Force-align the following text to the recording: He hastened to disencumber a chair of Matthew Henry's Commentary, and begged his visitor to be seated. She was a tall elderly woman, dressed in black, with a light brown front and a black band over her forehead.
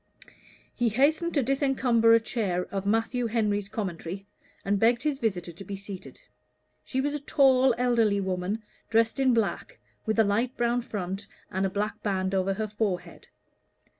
He 0.73 0.89
hastened 0.89 1.35
to 1.35 1.43
disencumber 1.43 2.11
a 2.15 2.19
chair 2.19 2.65
of 2.71 2.87
Matthew 2.87 3.27
Henry's 3.27 3.69
Commentary, 3.69 4.25
and 4.65 4.79
begged 4.79 5.03
his 5.03 5.19
visitor 5.19 5.51
to 5.51 5.63
be 5.63 5.75
seated. 5.75 6.19
She 6.83 6.99
was 7.01 7.13
a 7.13 7.19
tall 7.19 7.75
elderly 7.77 8.19
woman, 8.19 8.63
dressed 8.89 9.19
in 9.19 9.31
black, 9.31 9.77
with 10.07 10.17
a 10.17 10.23
light 10.23 10.57
brown 10.57 10.81
front 10.81 11.27
and 11.51 11.67
a 11.67 11.69
black 11.69 12.01
band 12.01 12.33
over 12.33 12.55
her 12.55 12.67
forehead. 12.67 13.27